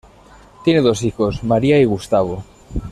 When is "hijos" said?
1.03-1.43